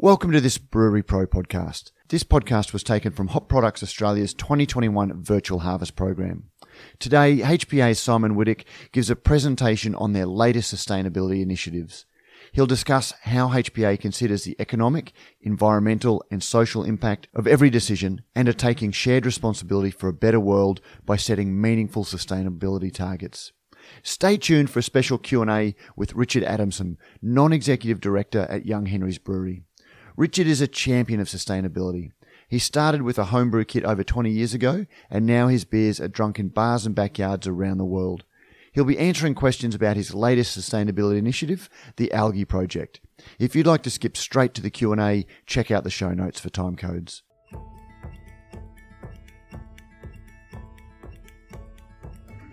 [0.00, 1.90] Welcome to this BreweryPro podcast.
[2.08, 6.50] This podcast was taken from Hop Products Australia's 2021 Virtual Harvest program.
[7.00, 12.06] Today, HPA's Simon Whittock gives a presentation on their latest sustainability initiatives.
[12.52, 18.48] He'll discuss how HPA considers the economic, environmental, and social impact of every decision and
[18.48, 23.50] are taking shared responsibility for a better world by setting meaningful sustainability targets.
[24.04, 29.64] Stay tuned for a special Q&A with Richard Adamson, non-executive director at Young Henrys Brewery.
[30.18, 32.10] Richard is a champion of sustainability.
[32.48, 36.08] He started with a homebrew kit over 20 years ago, and now his beers are
[36.08, 38.24] drunk in bars and backyards around the world.
[38.72, 42.98] He'll be answering questions about his latest sustainability initiative, the Algae Project.
[43.38, 46.50] If you'd like to skip straight to the Q&A, check out the show notes for
[46.50, 47.22] time codes.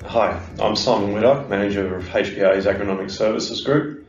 [0.04, 4.05] Hi, I'm Simon Whittock, Manager of HPA's Agronomic Services Group.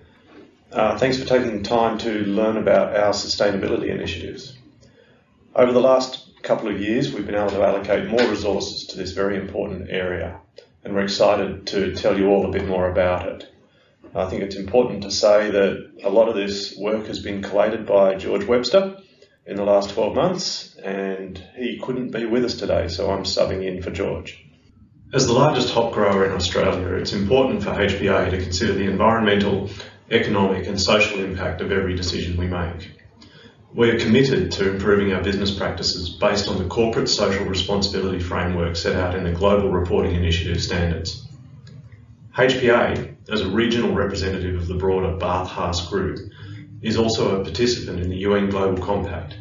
[0.73, 4.59] Uh, thanks for taking time to learn about our sustainability initiatives.
[5.55, 9.13] Over the last couple of years, we've been able to allocate more resources to this
[9.13, 10.41] very important area,
[10.83, 13.49] and we're excited to tell you all a bit more about it.
[14.15, 17.87] I think it's important to say that a lot of this work has been collated
[17.87, 18.97] by George Webster
[19.47, 23.65] in the last 12 months, and he couldn't be with us today, so I'm subbing
[23.65, 24.45] in for George.
[25.15, 29.71] As the largest hop grower in Australia, it's important for HPA to consider the environmental,
[30.11, 32.93] economic and social impact of every decision we make.
[33.75, 38.77] We are committed to improving our business practices based on the corporate social responsibility framework
[38.77, 41.27] set out in the Global Reporting Initiative standards.
[42.35, 46.21] HPA, as a regional representative of the broader BarthHaas Group,
[46.83, 49.37] is also a participant in the UN Global Compact,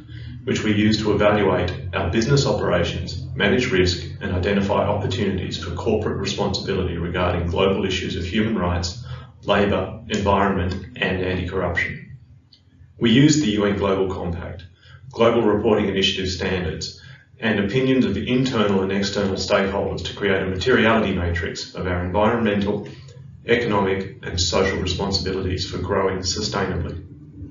[0.45, 6.17] which we use to evaluate our business operations, manage risk, and identify opportunities for corporate
[6.17, 9.04] responsibility regarding global issues of human rights,
[9.47, 12.17] labour, environment, and anti-corruption.
[12.97, 14.63] We use the UN Global Compact,
[15.11, 17.01] Global Reporting Initiative standards,
[17.39, 22.87] and opinions of internal and external stakeholders to create a materiality matrix of our environmental,
[23.45, 27.05] economic, and social responsibilities for growing sustainably.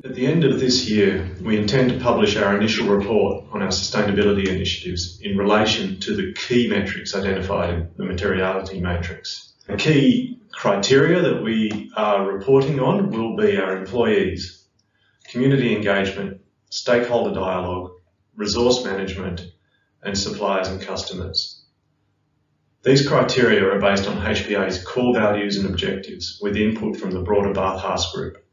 [0.05, 3.69] At the end of this year, we intend to publish our initial report on our
[3.69, 9.54] sustainability initiatives in relation to the key metrics identified in the materiality matrix.
[9.67, 14.63] A key criteria that we are reporting on will be our employees,
[15.31, 17.93] community engagement, stakeholder dialogue,
[18.37, 19.47] resource management,
[20.03, 21.65] and suppliers and customers.
[22.83, 27.55] These criteria are based on HPA's core values and objectives with input from the broader
[27.55, 28.45] BarthHaas Group.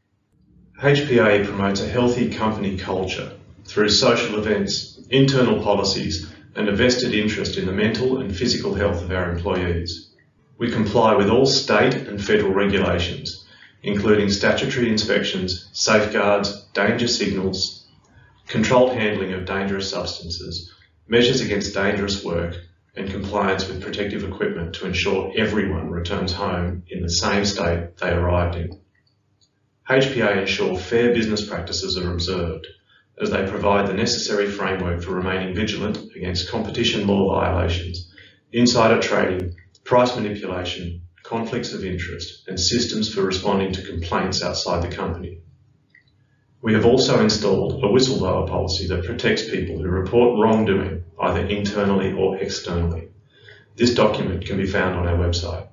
[0.81, 3.33] HPA promotes a healthy company culture
[3.65, 9.03] through social events, internal policies, and a vested interest in the mental and physical health
[9.03, 10.10] of our employees.
[10.61, 13.47] We comply with all state and federal regulations,
[13.81, 17.87] including statutory inspections, safeguards, danger signals,
[18.45, 20.71] controlled handling of dangerous substances,
[21.07, 22.57] measures against dangerous work,
[22.95, 28.11] and compliance with protective equipment to ensure everyone returns home in the same state they
[28.11, 28.79] arrived in.
[29.89, 32.67] HPA ensure fair business practices are observed
[33.19, 38.13] as they provide the necessary framework for remaining vigilant against competition law violations,
[38.51, 39.55] insider trading,
[39.91, 45.41] price manipulation, conflicts of interest, and systems for responding to complaints outside the company.
[46.61, 52.13] We have also installed a whistleblower policy that protects people who report wrongdoing, either internally
[52.13, 53.09] or externally.
[53.75, 55.67] This document can be found on our website.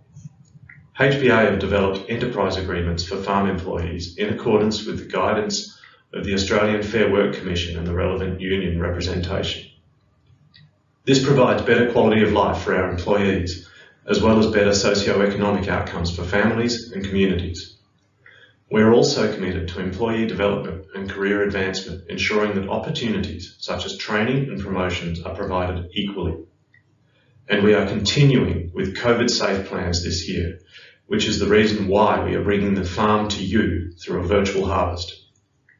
[0.98, 5.78] HPA have developed enterprise agreements for farm employees in accordance with the guidance
[6.12, 9.70] of the Australian Fair Work Commission and the relevant union representation.
[11.04, 13.67] This provides better quality of life for our employees,
[14.08, 17.76] as well as better socio-economic outcomes for families and communities.
[18.70, 23.96] We are also committed to employee development and career advancement, ensuring that opportunities such as
[23.96, 26.36] training and promotions are provided equally.
[27.48, 30.58] And we are continuing with COVID safe plans this year
[31.08, 34.66] which is the reason why we are bringing the farm to you through a virtual
[34.66, 35.24] harvest.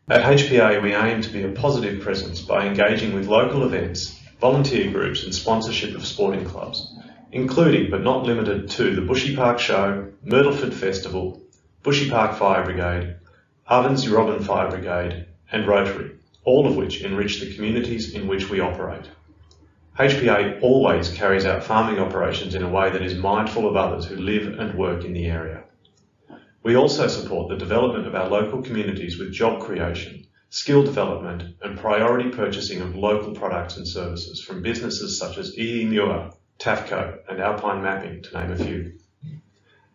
[0.09, 4.91] At HPA, we aim to be a positive presence by engaging with local events, volunteer
[4.91, 6.94] groups and sponsorship of sporting clubs,
[7.32, 11.42] including but not limited to the Bushy Park Show, Myrtleford Festival,
[11.82, 13.16] Bushy Park Fire Brigade,
[13.66, 16.12] Ovens Robin Fire Brigade and Rotary,
[16.44, 19.10] all of which enrich the communities in which we operate.
[19.98, 24.16] HPA always carries out farming operations in a way that is mindful of others who
[24.16, 25.64] live and work in the area.
[26.62, 31.78] We also support the development of our local communities with job creation, skill development and
[31.78, 37.40] priority purchasing of local products and services from businesses such as EE Muir, TAFCO and
[37.40, 38.93] Alpine Mapping to name a few.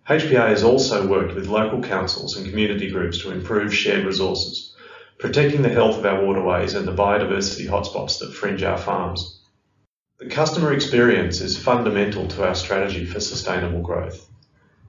[0.09, 4.75] HPA has also worked with local councils and community groups to improve shared resources,
[5.19, 9.41] protecting the health of our waterways and the biodiversity hotspots that fringe our farms.
[10.19, 14.29] The customer experience is fundamental to our strategy for sustainable growth.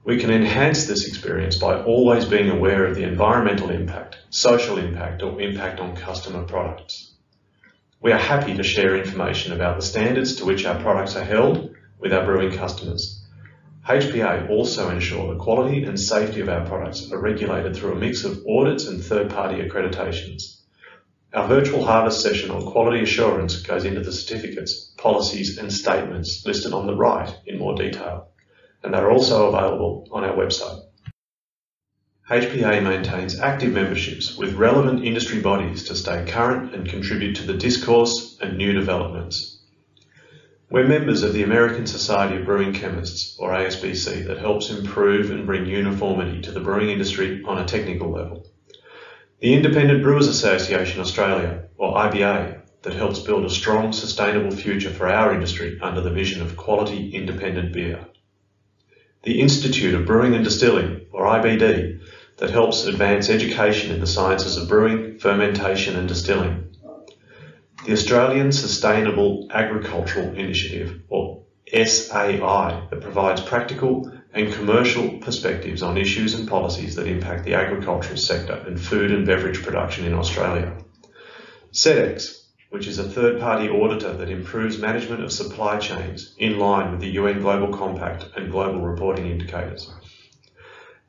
[0.05, 5.23] We can enhance this experience by always being aware of the environmental impact, social impact,
[5.23, 7.14] or impact on customer products.
[8.01, 11.75] We are happy to share information about the standards to which our products are held
[11.97, 13.23] with our brewing customers.
[13.87, 18.23] HPA also ensure the quality and safety of our products are regulated through a mix
[18.23, 20.61] of audits and third-party accreditations.
[21.33, 26.73] Our virtual harvest session on quality assurance goes into the certificates, policies and statements listed
[26.73, 28.29] on the right in more detail,
[28.83, 30.81] and they're also available on our website.
[32.29, 37.53] HPA maintains active memberships with relevant industry bodies to stay current and contribute to the
[37.53, 39.59] discourse and new developments.
[40.71, 45.45] We're members of the American Society of Brewing Chemists, or ASBC, that helps improve and
[45.45, 48.47] bring uniformity to the brewing industry on a technical level.
[49.39, 55.07] The Independent Brewers Association Australia, or IBA, that helps build a strong, sustainable future for
[55.07, 58.03] our industry under the vision of quality independent beer.
[59.21, 61.94] The Institute of Brewing and Distilling, or IBD,
[62.37, 66.65] that helps advance education in the sciences of brewing, fermentation and distilling
[67.85, 76.33] the Australian Sustainable Agricultural Initiative, or SAI, that provides practical and commercial perspectives on issues
[76.33, 80.75] and policies that impact the agricultural sector and food and beverage production in Australia.
[81.71, 87.01] Sedex, which is a third-party auditor that improves management of supply chains in line with
[87.01, 89.91] the UN Global Compact and global reporting indicators.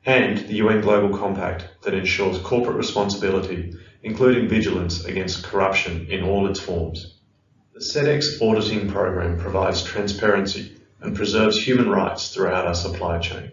[0.07, 6.47] And the UN Global Compact that ensures corporate responsibility including vigilance against corruption in all
[6.47, 7.15] its forms.
[7.73, 13.51] The SEDEX auditing program provides transparency and preserves human rights throughout our supply chain.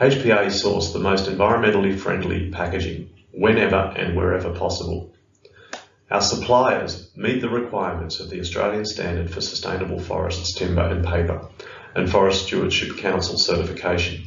[0.00, 5.14] HPA source the most environmentally friendly packaging whenever and wherever possible.
[6.10, 11.46] Our suppliers meet the requirements of the Australian Standard for Sustainable Forests, Timber and Paper
[11.94, 14.24] and Forest Stewardship Council certification.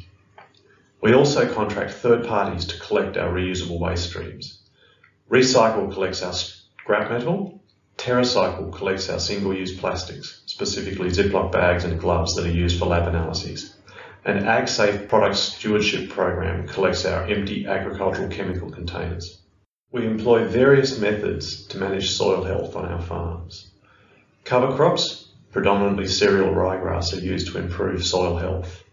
[1.02, 4.62] We also contract third parties to collect our reusable waste streams.
[5.30, 7.62] Recycle collects our scrap metal.
[7.98, 13.08] TerraCycle collects our single-use plastics, specifically Ziploc bags and gloves that are used for lab
[13.08, 13.76] analyses.
[14.26, 19.42] And AgSafe Product Stewardship Program collects our empty agricultural chemical containers.
[19.92, 23.72] We employ various methods to manage soil health on our farms.
[24.44, 28.84] Cover crops, predominantly cereal ryegrass, are used to improve soil health.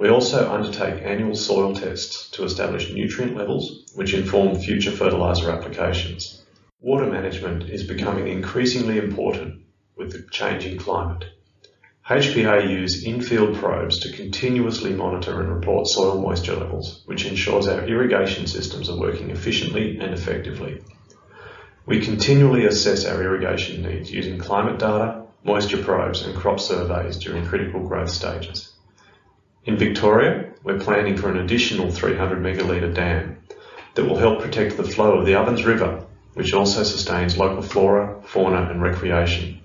[0.00, 6.42] We also undertake annual soil tests to establish nutrient levels, which inform future fertiliser applications.
[6.80, 9.60] Water management is becoming increasingly important
[9.98, 11.26] with the changing climate.
[12.08, 17.86] HPA use in-field probes to continuously monitor and report soil moisture levels, which ensures our
[17.86, 20.80] irrigation systems are working efficiently and effectively.
[21.84, 27.44] We continually assess our irrigation needs using climate data, moisture probes and crop surveys during
[27.44, 28.72] critical growth stages.
[29.66, 33.36] In Victoria, we're planning for an additional 300 megalitre dam
[33.94, 38.22] that will help protect the flow of the Ovens River, which also sustains local flora,
[38.22, 39.60] fauna and recreation.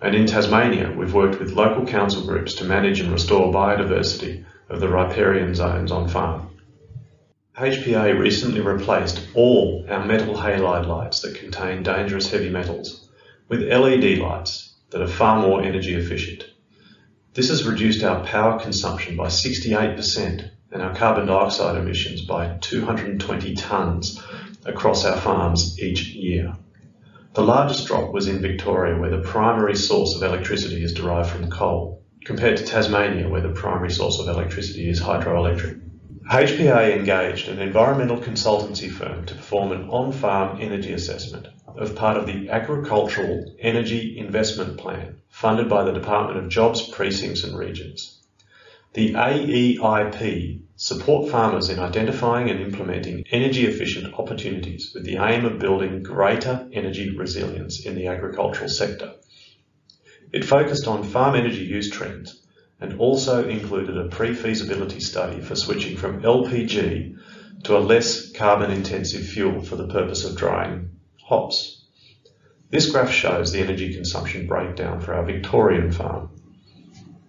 [0.00, 4.80] And in Tasmania, we've worked with local council groups to manage and restore biodiversity of
[4.80, 6.50] the riparian zones on farm.
[7.56, 13.08] HPA recently replaced all our metal halide lights that contain dangerous heavy metals
[13.46, 16.46] with LED lights that are far more energy efficient.
[17.34, 23.54] This has reduced our power consumption by 68% and our carbon dioxide emissions by 220
[23.54, 24.22] tonnes
[24.66, 26.54] across our farms each year.
[27.32, 31.48] The largest drop was in Victoria, where the primary source of electricity is derived from
[31.48, 35.80] coal, compared to Tasmania, where the primary source of electricity is hydroelectric.
[36.30, 42.26] HPA engaged an environmental consultancy firm to perform an on-farm energy assessment of part of
[42.26, 48.22] the Agricultural Energy Investment Plan funded by the Department of Jobs, Precincts and Regions.
[48.92, 55.58] The AEIP support farmers in identifying and implementing energy efficient opportunities with the aim of
[55.58, 59.14] building greater energy resilience in the agricultural sector.
[60.32, 62.42] It focused on farm energy use trends
[62.80, 67.16] and also included a pre-feasibility study for switching from LPG
[67.64, 70.90] to a less carbon intensive fuel for the purpose of drying
[71.24, 71.84] hops.
[72.70, 76.30] This graph shows the energy consumption breakdown for our Victorian farm.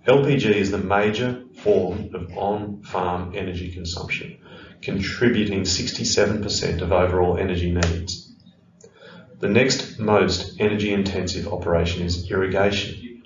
[0.07, 4.37] LPG is the major form of on-farm energy consumption,
[4.81, 8.33] contributing 67% of overall energy needs.
[9.39, 13.23] The next most energy intensive operation is irrigation,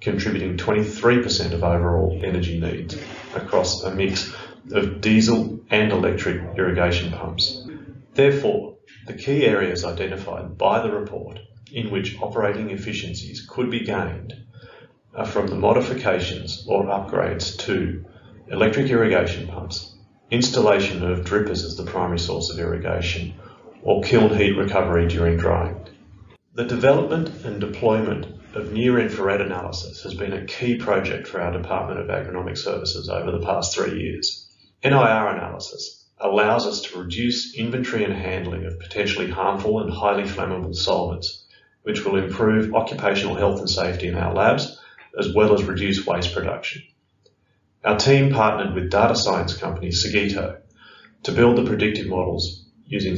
[0.00, 2.96] contributing 23% of overall energy needs
[3.34, 4.32] across a mix
[4.72, 7.66] of diesel and electric irrigation pumps.
[8.14, 11.38] Therefore, The key areas identified by the report
[11.72, 14.34] in which operating efficiencies could be gained
[15.14, 18.04] are from the modifications or upgrades to
[18.48, 19.96] electric irrigation pumps,
[20.30, 23.34] installation of drippers as the primary source of irrigation,
[23.82, 25.76] or kiln heat recovery during drying.
[26.54, 31.52] The development and deployment of near infrared analysis has been a key project for our
[31.52, 34.48] Department of Agronomic Services over the past three years.
[34.82, 40.74] NIR analysis allows us to reduce inventory and handling of potentially harmful and highly flammable
[40.74, 41.46] solvents,
[41.82, 44.78] which will improve occupational health and safety in our labs,
[45.18, 46.82] as well as reduce waste production.
[47.84, 50.58] Our team partnered with data science company Sagitto
[51.22, 53.14] to build the predictive models using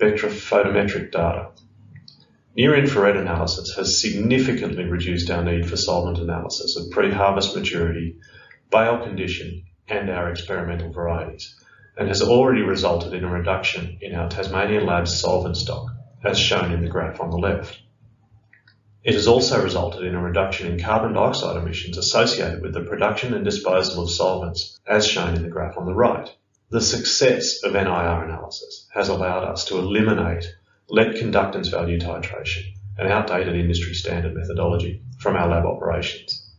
[0.00, 1.50] spectrophotometric data.
[2.56, 8.16] Near-infrared analysis has significantly reduced our need for solvent analysis of pre-harvest maturity,
[8.70, 11.54] bale condition, and our experimental varieties,
[11.96, 15.90] and has already resulted in a reduction in our Tasmanian Labs solvent stock,
[16.24, 17.80] as shown in the graph on the left.
[19.04, 23.34] It has also resulted in a reduction in carbon dioxide emissions associated with the production
[23.34, 26.34] and disposal of solvents, as shown in the graph on the right.
[26.70, 30.46] The success of NIR analysis has allowed us to eliminate
[30.88, 32.62] lead conductance value titration,
[32.96, 36.50] an outdated industry standard methodology, from our lab operations.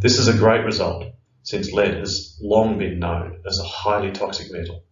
[0.00, 1.04] This is a great result
[1.42, 4.84] since lead has long been known as a highly toxic metal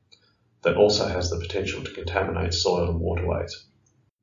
[0.62, 3.66] that also has the potential to contaminate soil and waterways.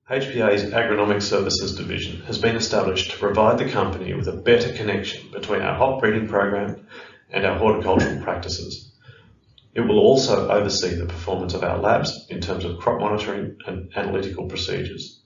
[0.10, 5.32] HPA's Agronomic Services Division has been established to provide the company with a better connection
[5.32, 6.88] between our hop breeding program
[7.32, 8.92] and our horticultural practices
[9.76, 13.92] it will also oversee the performance of our labs in terms of crop monitoring and
[13.96, 15.20] analytical procedures.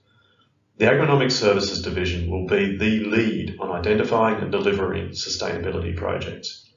[0.76, 6.68] The Agronomic Services Division will be the lead on identifying and delivering sustainability projects,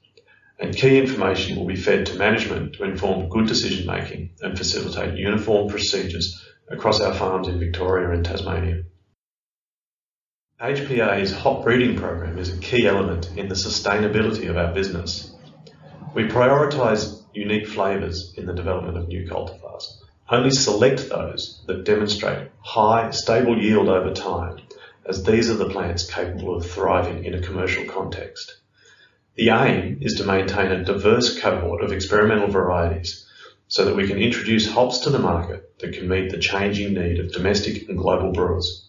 [0.58, 5.18] and key information will be fed to management to inform good decision making and facilitate
[5.18, 8.82] uniform procedures across our farms in Victoria and Tasmania.
[10.60, 15.34] HPA's hop breeding program is a key element in the sustainability of our business.
[16.14, 19.84] We prioritise unique flavours in the development of new cultivars.
[20.30, 24.58] Only select those that demonstrate high, stable yield over time,
[25.04, 28.60] as these are the plants capable of thriving in a commercial context.
[29.36, 33.26] The aim is to maintain a diverse cohort of experimental varieties
[33.66, 37.18] so that we can introduce hops to the market that can meet the changing need
[37.18, 38.86] of domestic and global brewers.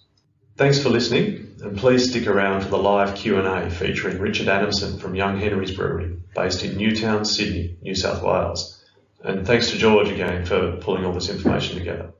[0.55, 5.15] Thanks for listening and please stick around for the live Q&A featuring Richard Adamson from
[5.15, 8.83] Young Henrys Brewery, based in Newtown, Sydney, New South Wales.
[9.23, 12.11] And thanks to George again for pulling all this information together.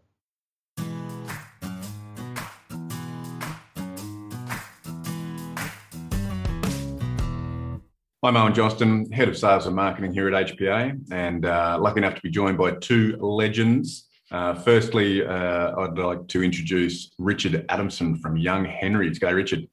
[8.25, 12.15] I'm Owen Johnston, Head of Sales and Marketing here at HPA, and uh, lucky enough
[12.15, 18.17] to be joined by two legends uh, firstly, uh, I'd like to introduce Richard Adamson
[18.17, 19.19] from Young Henrys.
[19.19, 19.67] G'day, Richard.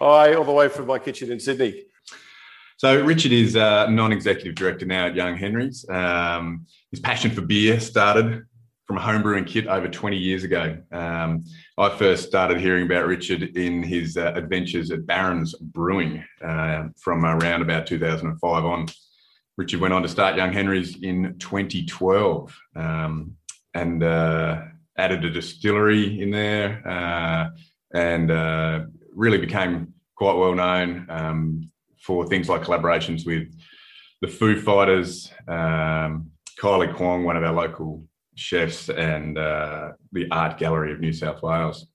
[0.00, 1.84] Hi, all the way from my kitchen in Sydney.
[2.78, 5.84] So, Richard is a non executive director now at Young Henrys.
[5.88, 8.44] Um, his passion for beer started
[8.86, 10.78] from a homebrewing kit over 20 years ago.
[10.90, 11.44] Um,
[11.78, 17.24] I first started hearing about Richard in his uh, adventures at Barons Brewing uh, from
[17.24, 18.86] around about 2005 on.
[19.56, 22.56] Richard went on to start Young Henrys in 2012.
[22.76, 23.36] Um,
[23.74, 24.62] and uh,
[24.96, 27.50] added a distillery in there uh,
[27.94, 28.80] and uh,
[29.14, 31.70] really became quite well known um,
[32.00, 33.48] for things like collaborations with
[34.20, 36.30] the Foo Fighters, um,
[36.60, 38.02] Kylie Kwong, one of our local
[38.38, 41.86] chefs, and uh, the Art Gallery of New South Wales.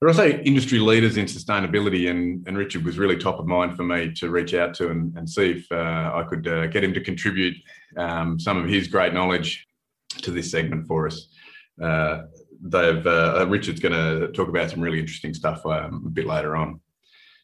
[0.00, 3.76] There are also industry leaders in sustainability, and, and Richard was really top of mind
[3.76, 6.82] for me to reach out to and, and see if uh, I could uh, get
[6.82, 7.56] him to contribute
[7.98, 9.66] um, some of his great knowledge
[10.22, 11.28] to this segment for us.
[11.82, 12.22] Uh,
[12.62, 16.56] they've uh, Richard's going to talk about some really interesting stuff um, a bit later
[16.56, 16.80] on.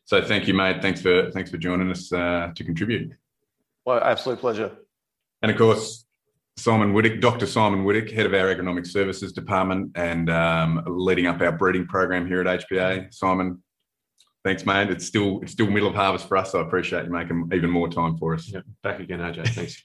[0.06, 0.80] So thank you, mate.
[0.80, 3.12] Thanks for thanks for joining us uh, to contribute.
[3.84, 4.72] Well, absolute pleasure.
[5.42, 6.05] And of course,
[6.58, 7.46] Simon Whittock, Dr.
[7.46, 12.26] Simon Whittock, head of our Agronomic Services Department and um, leading up our breeding program
[12.26, 13.12] here at HPA.
[13.12, 13.62] Simon,
[14.42, 14.90] thanks, mate.
[14.90, 17.70] It's still it's still middle of harvest for us, so I appreciate you making even
[17.70, 18.50] more time for us.
[18.50, 18.64] Yep.
[18.82, 19.48] Back again, AJ.
[19.54, 19.82] Thanks.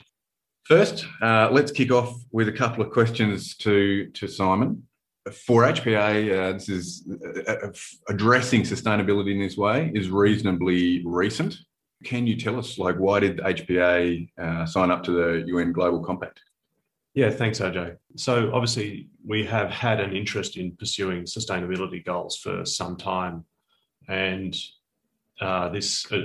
[0.64, 4.88] First, uh, let's kick off with a couple of questions to, to Simon.
[5.46, 7.08] For HPA, uh, this is
[7.48, 7.72] uh, uh,
[8.08, 11.58] addressing sustainability in this way is reasonably recent.
[12.04, 16.04] Can you tell us, like, why did HPA uh, sign up to the UN Global
[16.04, 16.40] Compact?
[17.14, 17.98] Yeah, thanks, AJ.
[18.16, 23.44] So, obviously, we have had an interest in pursuing sustainability goals for some time.
[24.08, 24.56] And
[25.42, 26.22] uh, this at,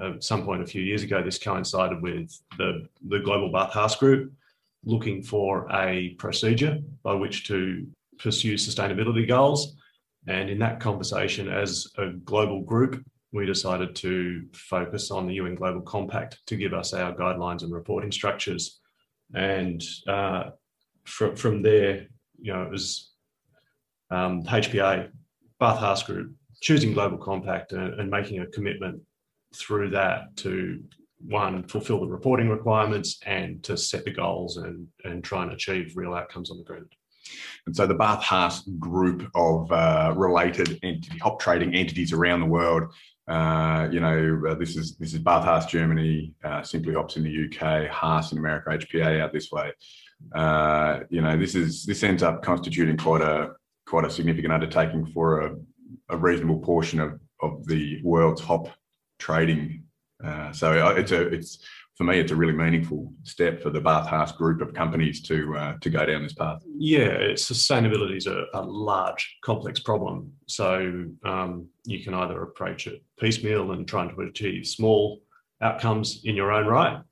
[0.00, 4.32] at, some point a few years ago, this coincided with the, the Global BarthHaas Group
[4.84, 7.86] looking for a procedure by which to
[8.18, 9.76] pursue sustainability goals.
[10.26, 15.54] And in that conversation, as a global group, we decided to focus on the UN
[15.54, 18.81] Global Compact to give us our guidelines and reporting structures.
[19.34, 20.50] And uh,
[21.04, 22.06] from, from there,
[22.40, 23.12] you know, it was
[24.10, 25.10] um, HPA,
[25.60, 29.00] BarthHaas Group, choosing Global Compact and, and making a commitment
[29.54, 30.82] through that to
[31.24, 35.92] one, fulfill the reporting requirements and to set the goals and, and try and achieve
[35.96, 36.92] real outcomes on the ground.
[37.66, 42.92] And so the BarthHaas group of uh, related entity, hop trading entities around the world.
[43.28, 47.46] Uh, you know, uh, this is this is BarthHaas Germany, uh, Simply Hops in the
[47.46, 49.72] UK, Haas in America, HPA out this way.
[50.34, 53.52] Uh, you know, this is this ends up constituting quite a
[53.86, 55.56] quite a significant undertaking for a,
[56.10, 58.68] a reasonable portion of of the world's hop
[59.18, 59.84] trading.
[60.24, 61.58] Uh, so it's a it's
[61.96, 65.78] for me, it's a really meaningful step for the Barth group of companies to uh,
[65.80, 66.62] to go down this path.
[66.66, 70.32] Yeah, sustainability is a, a, large, complex problem.
[70.46, 75.20] So um, you can either approach it piecemeal and trying to achieve small
[75.60, 77.02] outcomes in your own right,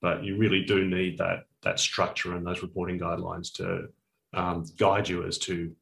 [0.00, 3.88] but you really do need that that structure and those reporting guidelines to
[4.32, 5.74] um, guide you as to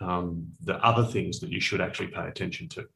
[0.00, 2.86] um, the other things that you should actually pay attention to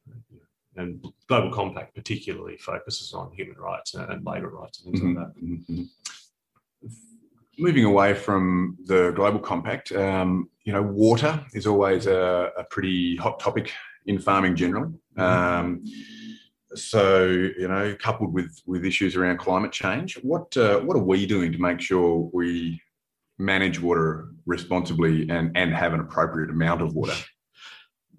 [0.75, 5.17] and Global Compact particularly focuses on human rights and labour rights and things mm-hmm.
[5.17, 5.43] like that.
[5.43, 5.83] Mm-hmm.
[7.59, 13.15] Moving away from the Global Compact, um, you know, water is always a, a, pretty
[13.15, 13.71] hot topic
[14.07, 14.93] in farming generally.
[15.17, 15.21] Mm-hmm.
[15.21, 15.83] Um,
[16.75, 21.27] so, you know, coupled with with issues around climate change, what uh, what are we
[21.27, 22.81] doing to make sure we
[23.37, 27.13] manage water responsibly and and have an appropriate amount of water?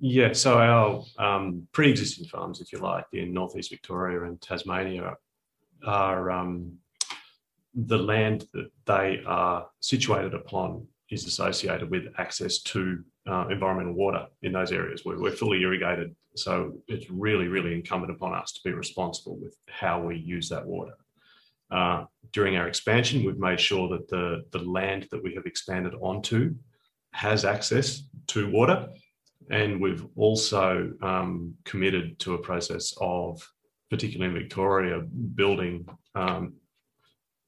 [0.00, 5.16] Yeah, so our um, pre-existing farms, if you like, in northeast Victoria and Tasmania,
[5.86, 6.78] are um,
[7.74, 14.26] the land that they are situated upon is associated with access to uh, environmental water
[14.42, 15.04] in those areas.
[15.04, 19.56] We're, we're, fully irrigated, so it's really, really incumbent upon us to be responsible with
[19.68, 20.94] how we use that water.
[21.70, 25.94] Uh, during our expansion, we've made sure that the, the land that we have expanded
[26.00, 26.54] onto
[27.12, 28.88] has access to water
[29.50, 33.46] and we've also um, committed to a process of,
[33.90, 36.54] particularly in Victoria, building um,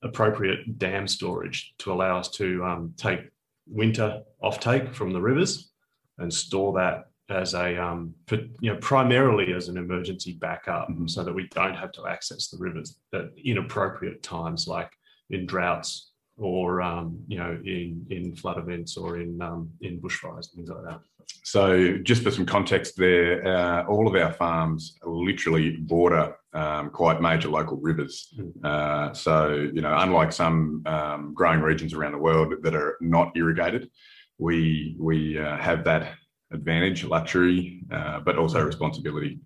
[0.03, 3.21] appropriate dam storage to allow us to um, take
[3.67, 5.71] winter offtake from the rivers
[6.19, 8.15] and store that as a um,
[8.61, 11.09] you know primarily as an emergency backup mm-hmm.
[11.09, 14.91] so that we don't have to access the rivers at inappropriate times like
[15.31, 20.49] in droughts or um, you know in in flood events or in um, in bushfires
[20.49, 21.01] and things like that
[21.43, 27.21] so, just for some context, there, uh, all of our farms literally border um, quite
[27.21, 28.35] major local rivers.
[28.37, 28.51] Hmm.
[28.65, 33.33] Uh, so, you know, unlike some um, growing regions around the world that are not
[33.37, 33.91] irrigated,
[34.39, 36.15] we we uh, have that
[36.53, 38.67] advantage, luxury, uh, but also hmm.
[38.67, 39.39] responsibility.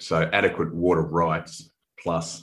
[0.00, 1.70] So, adequate water rights
[2.02, 2.42] plus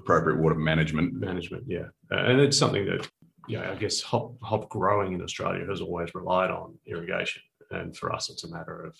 [0.00, 1.14] appropriate water management.
[1.14, 3.08] Management, yeah, and it's something that,
[3.48, 7.96] you know, I guess hop hop growing in Australia has always relied on irrigation and
[7.96, 8.96] for us, it's a matter of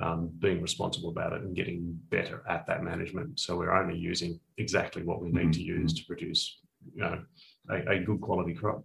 [0.00, 3.40] um, being responsible about it and getting better at that management.
[3.40, 5.50] So we're only using exactly what we need mm-hmm.
[5.52, 6.58] to use to produce,
[6.94, 7.22] you know,
[7.70, 8.84] a, a, good quality crop.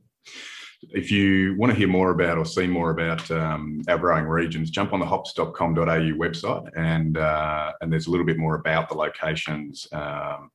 [0.89, 4.71] If you want to hear more about or see more about um, our growing regions,
[4.71, 8.95] jump on the hops.com.au website and uh, and there's a little bit more about the
[8.95, 10.49] locations um,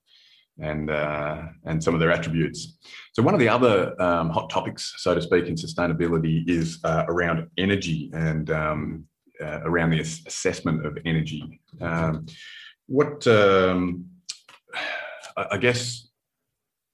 [0.61, 2.79] and uh, and some of their attributes.
[3.13, 7.05] So one of the other um, hot topics, so to speak, in sustainability is uh,
[7.09, 9.05] around energy and um,
[9.41, 11.61] uh, around the assessment of energy.
[11.81, 12.27] Um,
[12.87, 14.07] what um,
[15.37, 16.09] I guess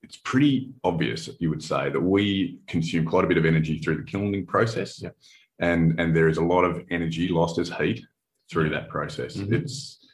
[0.02, 3.96] it's pretty obvious, you would say, that we consume quite a bit of energy through
[3.96, 5.10] the kilning process, yeah.
[5.60, 8.04] and and there is a lot of energy lost as heat
[8.50, 9.36] through that process.
[9.36, 9.54] Mm-hmm.
[9.54, 10.06] It's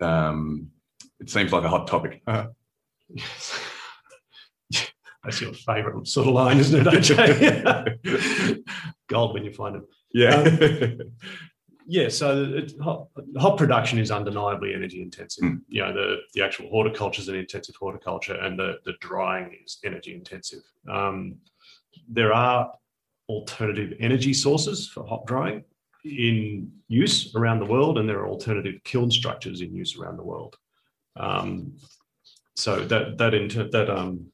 [0.00, 0.70] um,
[1.20, 2.22] it seems like a hot topic.
[2.26, 2.48] Uh-huh.
[5.24, 8.62] That's your favourite sort of line, isn't it, AJ?
[9.08, 9.86] Gold when you find them.
[10.12, 10.34] Yeah.
[10.36, 10.98] Um,
[11.86, 15.44] yeah, so it, hop, hop, production is undeniably energy intensive.
[15.44, 15.60] Mm.
[15.68, 19.78] You know, the, the actual horticulture is an intensive horticulture and the, the drying is
[19.84, 20.62] energy intensive.
[20.90, 21.36] Um,
[22.08, 22.72] there are
[23.28, 25.64] alternative energy sources for hop drying
[26.04, 30.24] in use around the world, and there are alternative kiln structures in use around the
[30.24, 30.56] world.
[31.16, 31.74] Um,
[32.54, 34.26] so that that inter, that um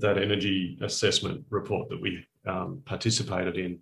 [0.00, 3.78] that energy assessment report that we um, participated in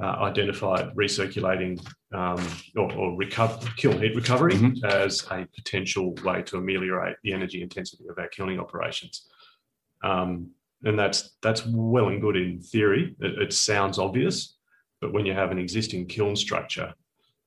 [0.00, 1.78] uh, identified recirculating
[2.14, 2.40] um,
[2.76, 4.84] or, or recover, kiln heat recovery mm-hmm.
[4.86, 9.28] as a potential way to ameliorate the energy intensity of our kilning operations.
[10.02, 10.50] Um,
[10.84, 13.16] and that's that's well and good in theory.
[13.20, 14.56] It, it sounds obvious,
[15.00, 16.94] But when you have an existing kiln structure,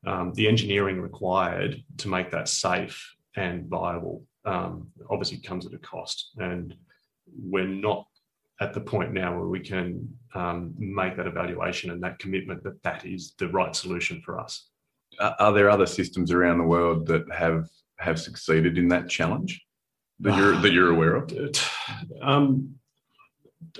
[0.06, 5.78] um, the engineering required to make that safe and viable um, obviously comes at a
[5.80, 6.32] cost.
[6.38, 6.76] And
[7.38, 8.06] we're not
[8.60, 12.82] at the point now where we can um, make that evaluation and that commitment that
[12.84, 14.68] that is the right solution for us.
[15.20, 17.68] Are there other systems around the world that have
[18.00, 19.62] have succeeded in that challenge
[20.20, 21.32] that you're that you're aware of?
[22.22, 22.76] Um,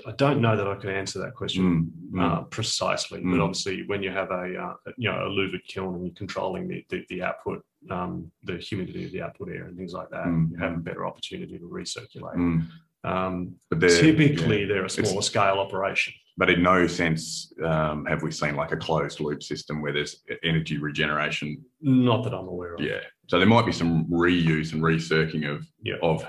[0.06, 2.22] I don't know that I could answer that question Mm, mm.
[2.22, 3.42] uh, precisely, but Mm.
[3.42, 6.84] obviously, when you have a uh, you know a louvered kiln and you're controlling the
[6.90, 10.50] the, the output, um, the humidity of the output air and things like that, Mm.
[10.52, 12.36] you have a better opportunity to recirculate.
[12.36, 12.66] Mm.
[13.04, 14.66] Um, But they're- typically, yeah.
[14.68, 16.14] they're a smaller scale operation.
[16.38, 20.22] But in no sense um, have we seen like a closed loop system where there's
[20.42, 21.62] energy regeneration.
[21.80, 22.80] Not that I'm aware of.
[22.80, 23.00] Yeah.
[23.32, 25.94] So there might be some reuse and recircling of Yeah.
[26.02, 26.22] of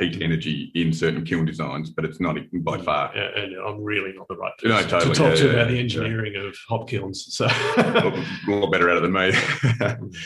[0.00, 3.12] heat energy in certain kiln designs, but it's not by far.
[3.14, 5.52] A- And I'm really not the right No, person totally, to talk yeah, to yeah,
[5.52, 7.24] about the engineering of hop kilns.
[7.32, 9.32] So, a lot better at it than me.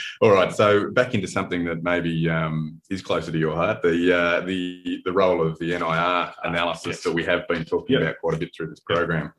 [0.22, 4.10] All right, so back into something that maybe um, is closer to your heart the
[4.18, 7.02] uh, the the role of the NIR analysis yes.
[7.02, 8.00] that we have been talking Yep.
[8.02, 9.30] about quite a bit through this program.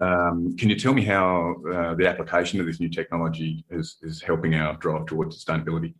[0.00, 4.20] Um, can you tell me how uh, the application of this new technology is, is
[4.20, 5.94] helping our drive towards sustainability?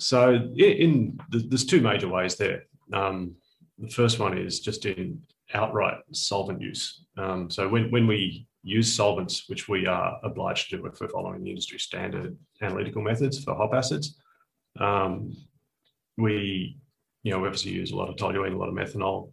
[0.00, 2.64] So in th- there's two major ways there.
[2.92, 3.36] Um,
[3.78, 5.22] the first one is just in
[5.54, 7.04] outright solvent use.
[7.16, 11.08] Um, so when, when we use solvents, which we are obliged to do if we're
[11.08, 14.18] following the industry standard analytical methods for hop acids,
[14.78, 15.32] um,
[16.16, 16.78] we
[17.22, 19.32] you know obviously use a lot of toluene, a lot of methanol.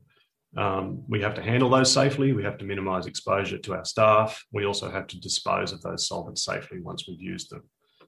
[0.55, 2.31] Um, we have to handle those safely.
[2.31, 4.43] We have to minimize exposure to our staff.
[4.51, 7.63] We also have to dispose of those solvents safely once we've used them.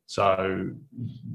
[0.09, 0.71] So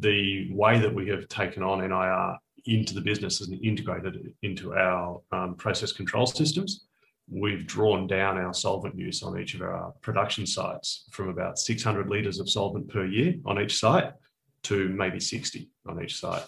[0.01, 4.75] the way that we have taken on NIR into the business and integrated it into
[4.75, 6.87] our um, process control systems,
[7.31, 12.09] we've drawn down our solvent use on each of our production sites from about 600
[12.11, 14.13] litres of solvent per year on each site
[14.65, 16.43] to maybe 60 on each site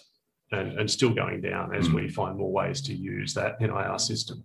[0.51, 4.43] and, and still going down as we find more ways to use that NIR system.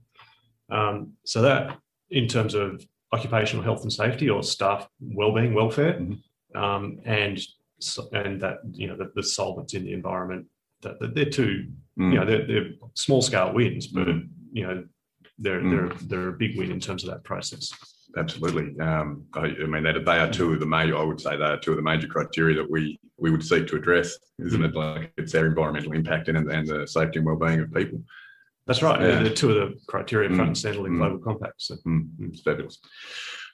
[0.69, 1.79] Um, so that
[2.11, 6.19] in terms of occupational health and safety or staff well-being, welfare, Mhm.
[6.55, 7.41] um, and
[8.13, 10.45] and that you know the, the solvents in the environment
[10.81, 11.67] that, that they're two
[11.99, 12.13] Mm.
[12.13, 14.29] you know they're, they're small scale wins, but Mm.
[14.53, 14.83] you know
[15.37, 15.71] they're Mm.
[15.71, 17.71] they're they're a big win in terms of that process.
[18.17, 18.67] Absolutely.
[18.79, 21.43] Um, I, I mean, they, they are two of the major, I would say they
[21.45, 24.75] are two of the major criteria that we, we would seek to address, isn't it?
[24.75, 28.01] Like it's their environmental impact and, and the safety and well-being of people.
[28.67, 28.99] That's right.
[28.99, 29.23] Yeah.
[29.23, 30.97] They're two of the criteria front and center in Mm.
[30.97, 31.61] global compact.
[31.61, 32.79] So Mm, it's fabulous.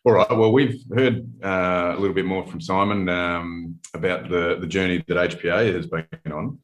[0.08, 0.38] All right.
[0.38, 5.04] Well, we've heard uh, a little bit more from Simon um, about the, the journey
[5.06, 6.60] that HPA has been on,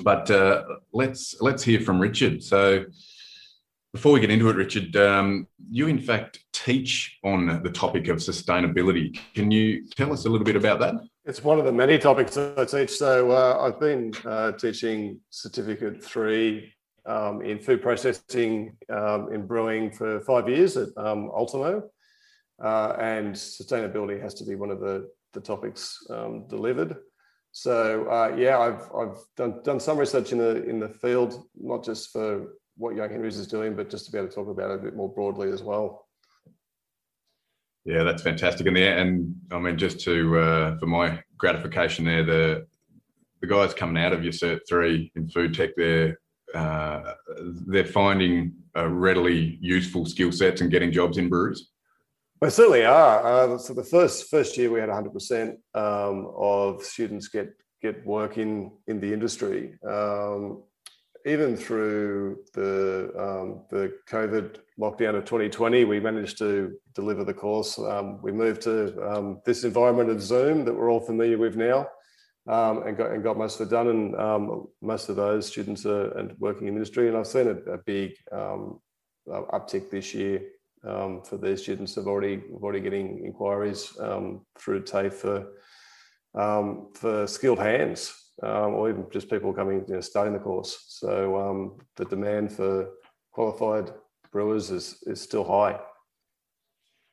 [0.00, 2.42] but uh, let's let's hear from Richard.
[2.42, 2.86] So,
[3.92, 8.20] before we get into it, Richard, um, you in fact teach on the topic of
[8.20, 9.20] sustainability.
[9.34, 10.94] Can you tell us a little bit about that?
[11.26, 12.96] It's one of the many topics that I teach.
[12.96, 16.72] So uh, I've been uh, teaching certificate three
[17.04, 21.90] um, in food processing um, in brewing for five years at um, Ultimo.
[22.62, 26.96] Uh, and sustainability has to be one of the, the topics um, delivered.
[27.52, 31.84] So uh, yeah, I've, I've done, done some research in the in the field, not
[31.84, 34.70] just for what Young Henrys is doing, but just to be able to talk about
[34.70, 36.06] it a bit more broadly as well.
[37.84, 38.66] Yeah, that's fantastic.
[38.66, 42.66] And the and I mean, just to uh, for my gratification there, the
[43.40, 46.18] the guys coming out of your Cert three in food tech, they're
[46.54, 47.12] uh,
[47.66, 51.70] they're finding readily useful skill sets and getting jobs in breweries.
[52.40, 53.54] We certainly are.
[53.54, 57.48] Uh, so the first first year we had 100% um, of students get
[57.80, 59.78] get work in in the industry.
[59.88, 60.62] Um,
[61.24, 67.78] even through the um, the COVID lockdown of 2020, we managed to deliver the course.
[67.78, 71.88] Um, we moved to um, this environment of Zoom that we're all familiar with now,
[72.48, 73.88] um, and got and got most of it done.
[73.88, 77.08] And most of those students are and working in industry.
[77.08, 78.78] And I've seen a, a big um,
[79.26, 80.42] uptick this year
[80.86, 81.94] um, for these students.
[81.94, 85.46] Have already already getting inquiries um, through TAFE for
[86.34, 90.84] um, for skilled hands, um, or even just people coming you know, starting the course.
[90.88, 92.90] So um, the demand for
[93.32, 93.92] qualified
[94.32, 95.78] brewers is is still high.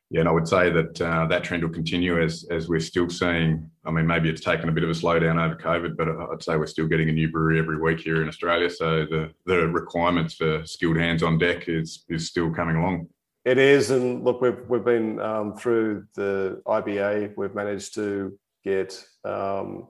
[0.09, 3.09] Yeah, and I would say that uh, that trend will continue as as we're still
[3.09, 3.69] seeing.
[3.85, 6.55] I mean, maybe it's taken a bit of a slowdown over COVID, but I'd say
[6.55, 8.69] we're still getting a new brewery every week here in Australia.
[8.69, 13.07] So the the requirements for skilled hands on deck is is still coming along.
[13.45, 17.33] It is, and look, we've we've been um, through the IBA.
[17.35, 19.87] We've managed to get um,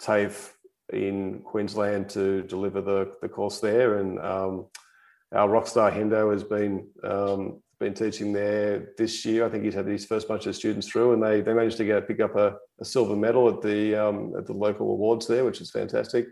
[0.00, 0.52] TAFE
[0.92, 4.66] in Queensland to deliver the, the course there, and um,
[5.32, 9.44] our rockstar Hendo has been um, been teaching there this year.
[9.44, 11.84] I think he's had his first bunch of students through, and they they managed to
[11.84, 15.44] get pick up a, a silver medal at the um, at the local awards there,
[15.44, 16.28] which is fantastic.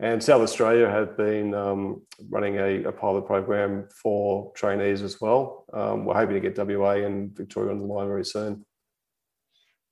[0.00, 5.66] And South Australia have been um, running a, a, pilot program for trainees as well.
[5.72, 8.64] Um, we're hoping to get WA and Victoria on the line very soon.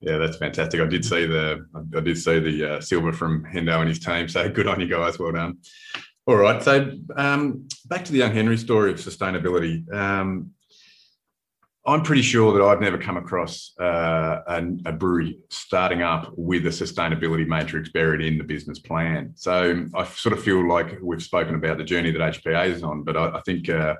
[0.00, 0.80] Yeah, that's fantastic.
[0.80, 4.28] I did see the I did see the uh, silver from Hendo and his team.
[4.28, 5.16] So good on you guys.
[5.16, 5.58] Well done.
[6.26, 6.60] All right.
[6.60, 9.88] So um, back to the young Henry story of sustainability.
[9.94, 10.50] Um,
[11.84, 16.64] I'm pretty sure that I've never come across uh, a, a, brewery starting up with
[16.66, 19.32] a sustainability matrix buried in the business plan.
[19.34, 23.02] So I sort of feel like we've spoken about the journey that HPA is on,
[23.02, 23.96] but I, I think uh,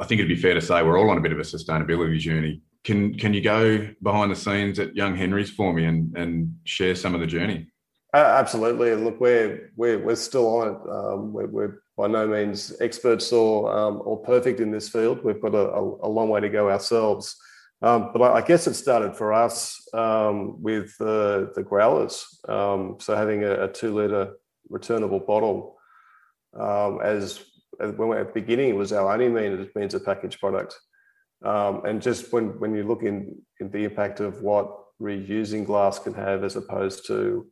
[0.00, 2.18] I think it'd be fair to say we're all on a bit of a sustainability
[2.18, 2.62] journey.
[2.84, 6.94] Can can you go behind the scenes at Young Henrys for me and and share
[6.94, 7.66] some of the journey?
[8.14, 8.94] Uh, absolutely.
[8.94, 10.90] Look, we're we're we're still on it.
[10.90, 15.22] Um, we're, we're, by no means experts or um, or perfect in this field.
[15.24, 17.36] We've got a, a long way to go ourselves.
[17.82, 22.40] Um, but I, guess it started for us um, with the the growlers.
[22.48, 24.34] Um, so having a, a, two liter
[24.68, 25.76] returnable bottle
[26.58, 27.40] um, as,
[27.80, 30.78] as, when we're at the beginning, it was our only means means a packaged product.
[31.42, 34.66] and just when when you look in, in the impact of what
[35.00, 37.46] reusing glass can have as opposed to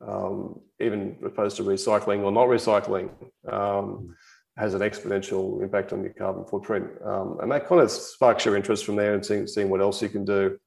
[0.00, 3.10] um, even opposed to recycling or not recycling,
[3.50, 4.14] um,
[4.56, 6.86] has an exponential impact on your carbon footprint.
[7.04, 10.00] Um, and that kind of sparks your interest from there and seeing, seeing what else
[10.00, 10.58] you can do.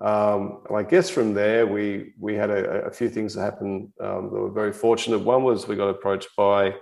[0.00, 4.24] Um, I guess from there, we we had a, a few things that happened um,
[4.30, 5.20] that were very fortunate.
[5.20, 6.74] One was we got approached by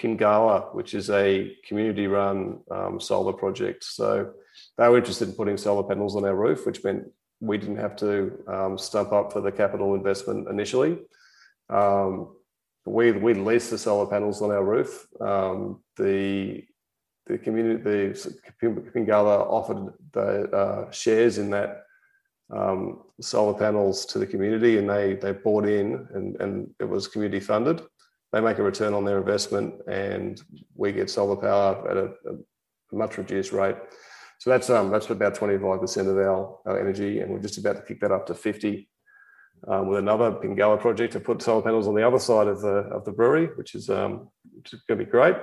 [0.00, 3.84] Pingala, which is a community-run um, solar project.
[3.84, 4.32] So
[4.76, 7.04] they were interested in putting solar panels on our roof, which meant
[7.40, 8.14] we didn't have to
[8.76, 10.98] stump up for the capital investment initially.
[11.68, 12.36] Um,
[12.84, 15.06] we we lease the solar panels on our roof.
[15.20, 16.64] Um, the
[17.26, 21.82] the community, the Pingala offered the uh, shares in that
[22.54, 27.08] um, solar panels to the community, and they they bought in, and and it was
[27.08, 27.82] community funded.
[28.32, 30.40] They make a return on their investment, and
[30.74, 33.76] we get solar power at a, a much reduced rate.
[34.38, 37.58] So that's um that's about twenty five percent of our, our energy, and we're just
[37.58, 38.88] about to kick that up to fifty
[39.68, 42.88] um, with another Pingala project to put solar panels on the other side of the
[42.96, 45.36] of the brewery, which is um, which is going to be great.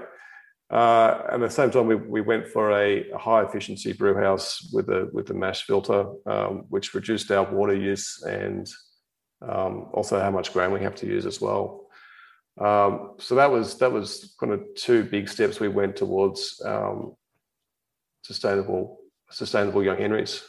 [0.70, 4.16] Uh, and at the same time, we, we went for a, a high efficiency brew
[4.16, 8.68] house with a with a mash filter, um, which reduced our water use and
[9.48, 11.88] um, also how much grain we have to use as well.
[12.60, 17.16] Um, so that was that was kind of two big steps we went towards um,
[18.24, 19.00] sustainable
[19.30, 20.44] sustainable young Henrys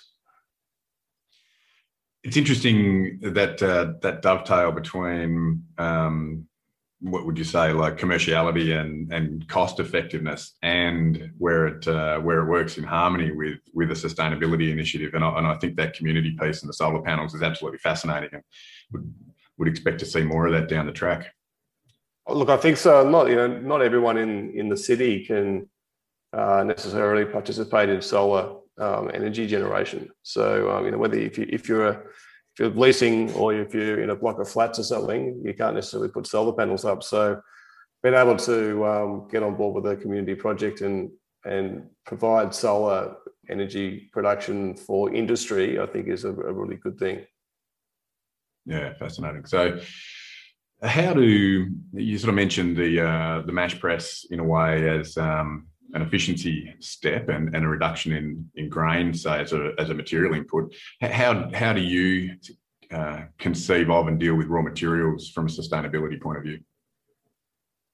[2.24, 6.46] it's interesting that uh, that dovetail between um,
[7.00, 12.40] what would you say like commerciality and and cost effectiveness and where it uh, where
[12.40, 15.94] it works in harmony with with a sustainability initiative and I, and I think that
[15.94, 18.42] community piece and the solar panels is absolutely fascinating and
[18.92, 19.14] would
[19.58, 21.32] would expect to see more of that down the track.
[22.26, 23.08] Look, I think so.
[23.08, 25.68] Not you know not everyone in in the city can
[26.32, 30.10] uh, necessarily participate in solar um, energy generation.
[30.22, 33.74] So um, you know whether if you if you're a if you're leasing or if
[33.74, 37.02] you're in a block of flats or something, you can't necessarily put solar panels up.
[37.02, 37.40] So
[38.02, 41.10] being able to um, get on board with a community project and
[41.44, 43.16] and provide solar
[43.50, 47.26] energy production for industry, I think is a, a really good thing.
[48.66, 49.44] Yeah, fascinating.
[49.44, 49.80] So
[50.82, 55.16] how do you sort of mentioned the uh, the mash press in a way as
[55.16, 59.90] um, an efficiency step and, and a reduction in, in grain, say, as a, as
[59.90, 60.74] a material input.
[61.00, 62.36] How, how do you
[62.92, 66.60] uh, conceive of and deal with raw materials from a sustainability point of view?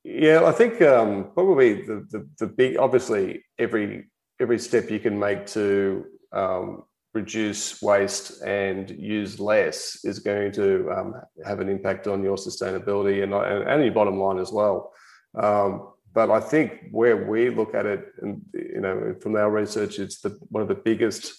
[0.02, 4.06] Yeah, I think um, probably the, the, the, big, obviously, every
[4.40, 10.90] every step you can make to um, reduce waste and use less is going to
[10.90, 14.92] um, have an impact on your sustainability and, and, your bottom line as well.
[15.34, 19.99] Um, but I think where we look at it, and you know, from our research,
[19.99, 21.33] it's the one of the biggest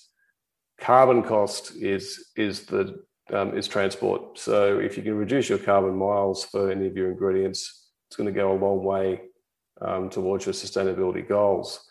[0.80, 3.04] carbon cost is is the
[3.34, 4.40] um, is transport.
[4.40, 8.34] So if you can reduce your carbon miles for any of your ingredients, it's going
[8.34, 9.22] to go a long way
[9.82, 11.86] um, towards your sustainability goals.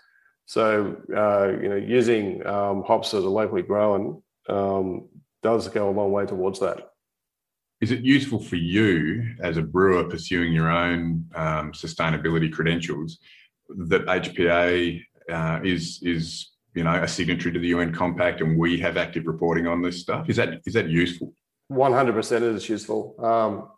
[0.47, 5.09] So uh, you know, using um, hops that are locally grown um,
[5.43, 6.90] does go a long way towards that
[7.81, 13.19] is it useful for you as a brewer pursuing your own um, sustainability credentials
[13.69, 18.79] that HPA uh, is is you know a signatory to the UN Compact and we
[18.79, 20.29] have active reporting on this stuff?
[20.29, 21.33] Is that is that useful?
[21.69, 23.15] One hundred percent is useful.
[23.19, 23.69] Um,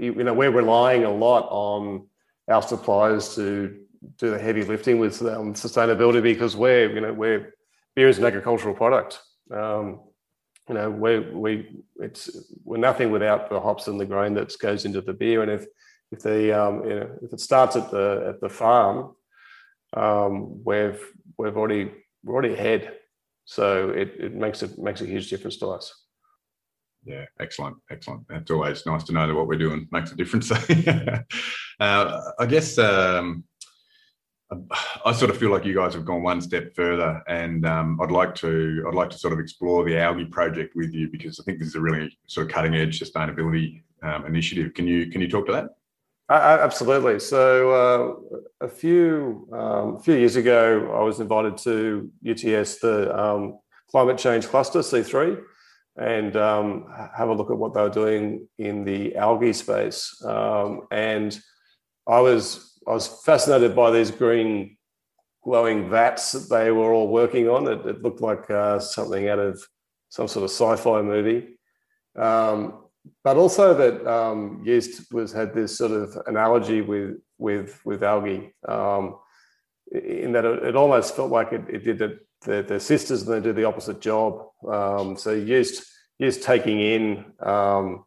[0.00, 2.06] you, you, know, we're relying a lot on
[2.48, 3.80] our suppliers to
[4.18, 7.54] do the heavy lifting with um, sustainability because we're you know we're
[7.94, 9.20] beer is an agricultural product.
[10.68, 12.30] You know, we we it's
[12.64, 15.42] we're nothing without the hops and the grain that goes into the beer.
[15.42, 15.66] And if
[16.10, 19.14] if the um, you know if it starts at the at the farm,
[19.96, 21.00] um, we've
[21.38, 21.92] we've already
[22.24, 22.96] we're already ahead.
[23.44, 25.94] So it, it makes it makes a huge difference to us.
[27.04, 28.24] Yeah, excellent, excellent.
[28.30, 30.50] It's always nice to know that what we're doing makes a difference.
[31.80, 33.44] uh, I guess um,
[35.04, 38.12] I sort of feel like you guys have gone one step further, and um, I'd
[38.12, 41.42] like to I'd like to sort of explore the algae project with you because I
[41.42, 44.74] think this is a really sort of cutting edge sustainability um, initiative.
[44.74, 45.70] Can you can you talk to that?
[46.28, 47.20] Absolutely.
[47.20, 53.58] So uh, a few um, few years ago, I was invited to UTS, the um,
[53.90, 55.40] climate change cluster C3,
[55.96, 60.20] and um, have a look at what they were doing in the algae space.
[60.24, 61.38] Um, and
[62.08, 64.76] I was I was fascinated by these green
[65.42, 67.66] glowing vats that they were all working on.
[67.68, 69.62] It, it looked like uh, something out of
[70.08, 71.58] some sort of sci-fi movie.
[72.16, 72.84] Um,
[73.22, 78.54] but also that um, yeast was had this sort of analogy with with with algae,
[78.66, 79.16] um,
[79.92, 83.40] in that it, it, almost felt like it, it did the, the, sisters and they
[83.40, 84.46] do the opposite job.
[84.66, 85.84] Um, so yeast
[86.18, 88.04] yeast taking in um,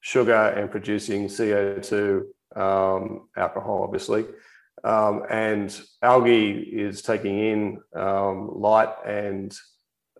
[0.00, 4.26] sugar and producing CO two um, alcohol, obviously.
[4.82, 9.56] Um, and algae is taking in light and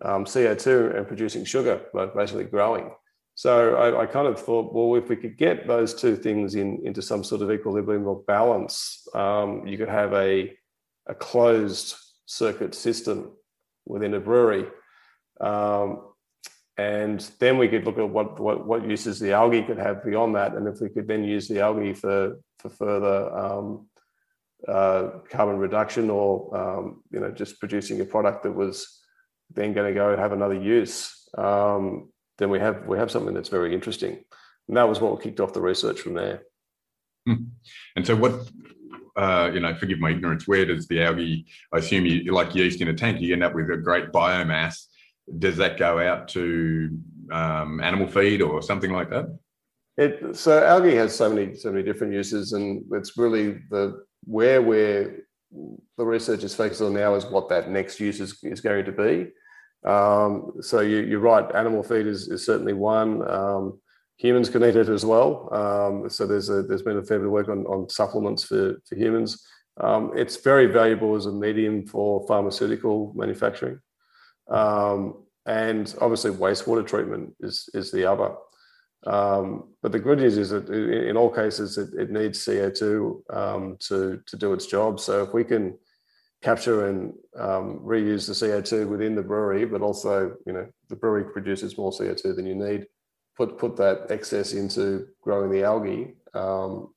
[0.01, 1.81] CO2 and producing sugar,
[2.15, 2.91] basically growing.
[3.35, 6.81] So I, I, kind of thought, well, if we could get those two things in
[6.85, 10.57] into some sort of equilibrium or balance, um, you could have a
[11.07, 11.95] a closed
[12.25, 13.33] circuit system
[13.85, 14.65] within a brewery,
[15.41, 16.01] um,
[16.77, 20.35] and then we could look at what, what what uses the algae could have beyond
[20.35, 23.87] that, and if we could then use the algae for for further um,
[24.67, 29.01] uh, carbon reduction or um, you know just producing a product that was
[29.53, 31.29] then going to go have another use.
[31.37, 34.23] Um, then we have we have something that's very interesting.
[34.67, 36.43] And that was what kicked off the research from there.
[37.27, 37.45] Hmm.
[37.95, 38.49] And so, what
[39.15, 40.47] uh, you know, forgive my ignorance.
[40.47, 41.45] Where does the algae?
[41.73, 43.21] I assume you like yeast in a tank.
[43.21, 44.87] You end up with a great biomass.
[45.39, 46.97] Does that go out to
[47.31, 49.37] um, animal feed or something like that?
[49.97, 54.61] It, so algae has so many so many different uses, and it's really the where
[54.61, 55.25] we're
[55.97, 58.91] the research is focused on now is what that next use is, is going to
[58.91, 59.27] be.
[59.89, 61.55] Um, so you, are right.
[61.55, 63.27] Animal feed is, is certainly one.
[63.29, 63.79] Um,
[64.17, 65.49] humans can eat it as well.
[65.53, 68.75] Um, so there's a, there's been a fair bit of work on, on supplements for,
[68.87, 69.45] for humans.
[69.79, 73.79] Um, it's very valuable as a medium for pharmaceutical manufacturing.
[74.49, 78.35] Um, and obviously wastewater treatment is, is the other.
[79.05, 84.21] Um, but the good news is that in all cases, it, it needs CO2 to,
[84.25, 84.99] to do its job.
[84.99, 85.77] So if we can
[86.45, 91.25] capture and um, reuse the CO2 within the brewery, but also, you know, the brewery
[91.31, 92.85] produces more CO2 than you need.
[93.35, 96.13] Put put that excess into growing the algae.
[96.33, 96.93] Um,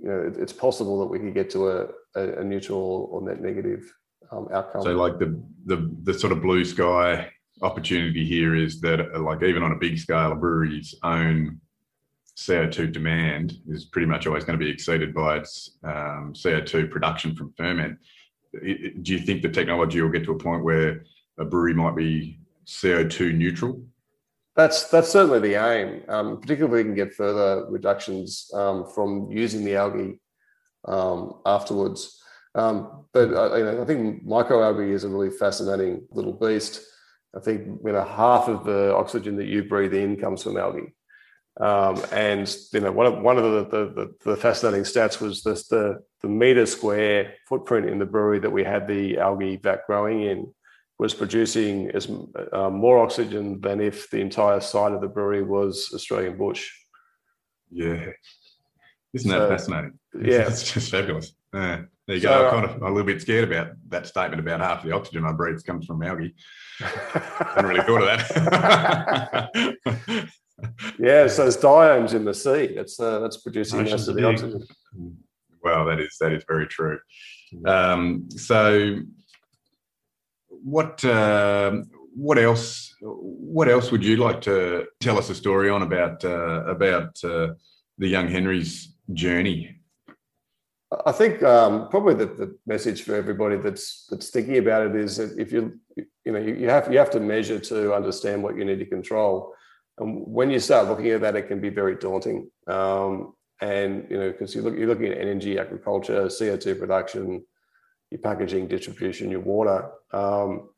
[0.00, 3.20] you know, it, it's possible that we could get to a, a, a neutral or
[3.20, 3.92] net negative
[4.34, 4.82] um, outcome.
[4.82, 7.30] So, like the the the sort of blue sky
[7.62, 11.60] opportunity here is that, like, even on a big scale, a brewery's own
[12.36, 17.34] CO2 demand is pretty much always going to be exceeded by its um, CO2 production
[17.34, 17.98] from ferment
[18.60, 21.04] do you think the technology will get to a point where
[21.38, 23.82] a brewery might be CO2 neutral?
[24.56, 26.02] That's that's certainly the aim.
[26.08, 30.20] Um, particularly, if we can get further reductions um, from using the algae
[30.84, 32.20] um, afterwards.
[32.54, 36.82] Um, but uh, you know, I think microalgae is a really fascinating little beast.
[37.36, 40.94] I think you know half of the oxygen that you breathe in comes from algae.
[41.60, 45.68] Um, and you know, one of one of the, the, the, fascinating stats was this,
[45.68, 50.22] the the meter square footprint in the brewery that we had the algae vat growing
[50.22, 50.52] in
[50.98, 52.10] was producing as
[52.52, 56.68] uh, more oxygen than if the entire site of the brewery was Australian bush.
[57.70, 58.10] Yeah,
[59.12, 59.98] isn't that so, fascinating?
[60.12, 61.34] Yeah, it's just fabulous.
[61.52, 61.82] Yeah.
[62.06, 62.48] There you so, go.
[62.48, 65.32] I'm kind of a little bit scared about that statement about half the oxygen I
[65.32, 66.34] breathe comes from algae.
[66.80, 70.30] I hadn't really thought of that.
[70.98, 72.74] yeah, so it's diatoms in the sea.
[72.74, 74.66] That's uh, that's producing most of the oxygen.
[75.62, 76.98] Well, that is that is very true.
[77.64, 78.98] Um, so,
[80.48, 81.82] what uh,
[82.14, 86.64] what else what else would you like to tell us a story on about uh,
[86.66, 87.54] about uh,
[87.98, 89.80] the Young Henrys journey?
[91.06, 95.18] I think um, probably the, the, message for everybody that's that's thinking about it is
[95.18, 98.56] that if you you know you, you have you have to measure to understand what
[98.56, 99.54] you need to control.
[99.98, 102.50] And when you start looking at that, it can be very daunting.
[102.66, 107.44] Um, and you know, because you look, you're looking at energy, agriculture, CO2 production,
[108.10, 109.90] your packaging, distribution, your water.
[110.12, 110.70] Um,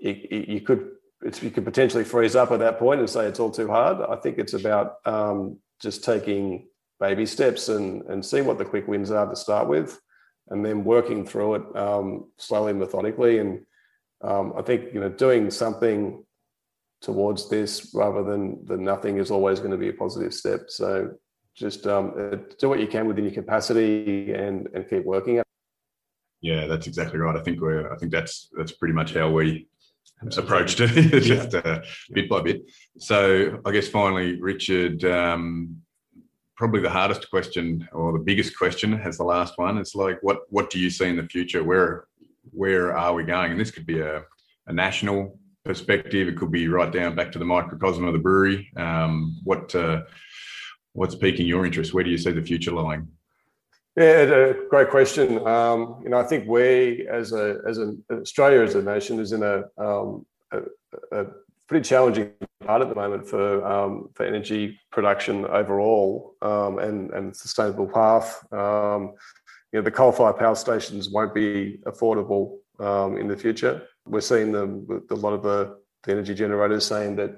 [0.00, 0.90] you, you could
[1.40, 3.98] you could potentially freeze up at that point and say it's all too hard.
[4.08, 6.67] I think it's about um, just taking
[7.00, 10.00] baby steps and and seeing what the quick wins are to start with,
[10.48, 13.38] and then working through it um, slowly, methodically.
[13.38, 13.60] And
[14.22, 16.24] um, I think you know doing something
[17.00, 20.68] towards this rather than than nothing is always going to be a positive step.
[20.68, 21.12] So
[21.54, 25.42] just um, uh, do what you can within your capacity and and keep working.
[26.40, 27.36] Yeah, that's exactly right.
[27.36, 27.92] I think we're.
[27.92, 29.68] I think that's that's pretty much how we
[30.36, 31.60] approached it, just yeah.
[31.60, 31.82] uh,
[32.12, 32.62] bit by bit.
[32.98, 35.04] So I guess finally, Richard.
[35.04, 35.82] Um,
[36.58, 39.78] probably the hardest question or the biggest question as the last one.
[39.78, 41.62] It's like what what do you see in the future?
[41.62, 42.08] Where
[42.50, 43.52] where are we going?
[43.52, 44.24] And this could be a,
[44.66, 46.26] a national perspective.
[46.26, 48.70] It could be right down back to the microcosm of the brewery.
[48.76, 50.02] Um, what uh,
[50.94, 51.94] what's piquing your interest?
[51.94, 53.06] Where do you see the future lying?
[53.96, 55.44] Yeah, great question.
[55.46, 59.32] Um, you know, I think we, as a as an Australia as a nation, is
[59.32, 60.58] in a, um, a,
[61.12, 61.26] a
[61.68, 62.32] pretty challenging
[62.64, 68.40] part at the moment for um, for energy production overall um, and and sustainable path.
[68.52, 69.12] Um,
[69.72, 73.82] you know, the coal-fired power stations won't be affordable um, in the future.
[74.06, 74.52] We're seeing
[74.86, 77.36] with a lot of the, the energy generators saying that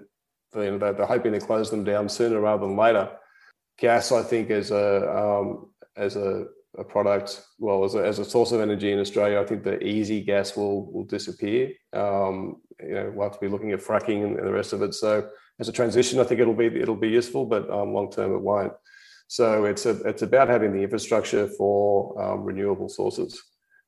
[0.55, 3.11] you know, they're hoping to close them down sooner rather than later.
[3.78, 5.57] Gas, I think, as a
[5.97, 6.47] as a,
[6.78, 9.83] a product, well, as a, as a, source of energy in Australia, I think the
[9.85, 11.72] easy gas will will disappear.
[11.93, 12.57] Um,
[12.87, 14.95] you know, we'll have to be looking at fracking and, and, the rest of it.
[14.95, 15.28] So
[15.59, 18.41] as a transition, I think it'll be it'll be useful, but um, long term it
[18.41, 18.72] won't.
[19.28, 23.41] So it's a, it's about having the infrastructure for um, renewable sources,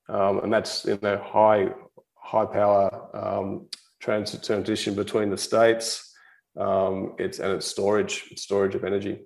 [0.08, 1.70] um, and that's in the high
[2.14, 3.68] high power um,
[4.00, 6.14] transit transition between the states.
[6.58, 9.20] Um, it's and it's storage, it's storage of energy.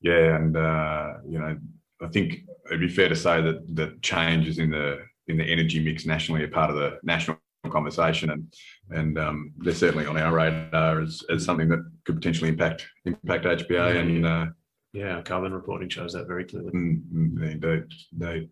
[0.00, 1.58] Yeah, and uh, you know,
[2.00, 5.82] I think it'd be fair to say that that changes in the in the energy
[5.82, 7.37] mix nationally are part of the national
[7.68, 8.54] conversation, and
[8.90, 13.44] and um, they're certainly on our radar as, as something that could potentially impact impact
[13.44, 14.46] HPA yeah, and uh,
[14.92, 16.72] yeah, carbon reporting shows that very clearly.
[16.72, 18.50] Mm, mm, indeed, indeed.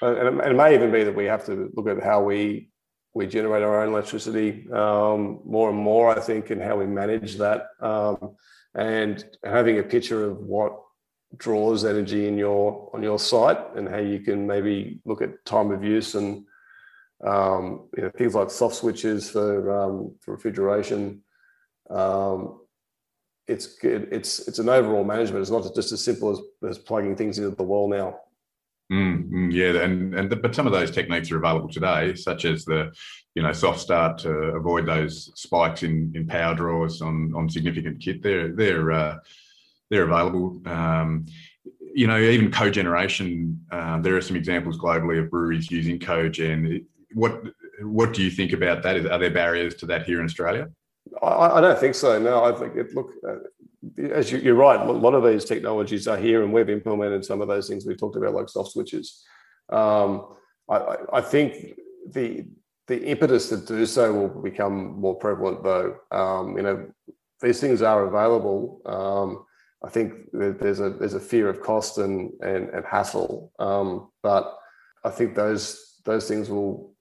[0.00, 2.70] And it may even be that we have to look at how we
[3.14, 6.10] we generate our own electricity um, more and more.
[6.10, 7.68] I think, and how we manage that.
[7.80, 8.36] Um,
[8.74, 10.78] and having a picture of what
[11.36, 15.70] draws energy in your on your site and how you can maybe look at time
[15.70, 16.44] of use and
[17.24, 21.22] um, you know, things like soft switches for, um, for refrigeration.
[21.90, 22.60] Um,
[23.46, 24.08] it's good.
[24.12, 25.40] It's it's an overall management.
[25.40, 28.20] It's not just as simple as, as plugging things into the wall now.
[28.92, 32.44] Mm, mm, yeah, and and the, but some of those techniques are available today, such
[32.44, 32.92] as the
[33.34, 38.00] you know soft start to avoid those spikes in, in power draws on on significant
[38.00, 38.22] kit.
[38.22, 39.16] They're they're uh,
[39.90, 40.60] they're available.
[40.66, 41.26] Um,
[41.94, 43.58] you know, even cogeneration.
[43.70, 46.84] Uh, there are some examples globally of breweries using cogen.
[47.14, 47.42] What
[47.82, 49.06] what do you think about that?
[49.06, 50.68] Are there barriers to that here in Australia?
[51.22, 52.18] I, I don't think so.
[52.18, 52.94] No, I think it.
[52.94, 53.36] Look, uh,
[54.10, 57.40] as you, are right, a lot of these technologies are here, and we've implemented some
[57.40, 59.24] of those things we've talked about, like soft switches.
[59.70, 60.34] Um,
[60.68, 61.74] I, I, think
[62.10, 62.46] the
[62.88, 65.96] the impetus to do so will become more prevalent, though.
[66.10, 66.90] Um, you know,
[67.40, 68.80] these things are available.
[68.84, 69.44] Um,
[69.84, 74.58] I think there's a there's a fear of cost and and, and hassle, um, but
[75.04, 76.94] I think those those things will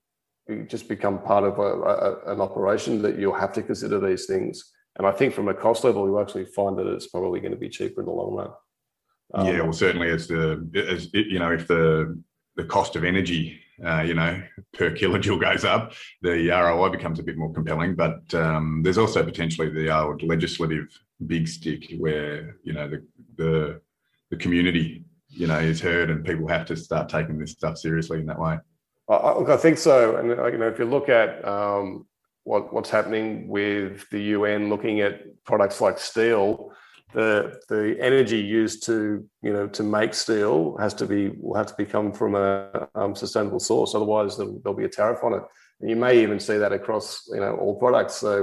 [0.67, 4.73] just become part of a, a, an operation that you'll have to consider these things.
[4.97, 7.57] And I think from a cost level, you actually find that it's probably going to
[7.57, 8.49] be cheaper in the long run.
[9.33, 12.21] Um, yeah, well, certainly as the as you know, if the
[12.55, 14.41] the cost of energy, uh, you know,
[14.73, 17.93] per kilojoule goes up, the ROI becomes a bit more compelling.
[17.93, 20.87] But um, there's also potentially the old legislative
[21.25, 23.81] big stick where you know the the
[24.31, 28.19] the community you know is heard and people have to start taking this stuff seriously
[28.19, 28.57] in that way.
[29.09, 32.05] I, I think so, and uh, you know, if you look at um,
[32.43, 36.73] what, what's happening with the UN looking at products like steel,
[37.13, 41.67] the the energy used to you know to make steel has to be will have
[41.67, 43.95] to become from a um, sustainable source.
[43.95, 45.43] Otherwise, there'll, there'll, be a tariff on it.
[45.79, 48.15] And you may even see that across you know all products.
[48.15, 48.37] So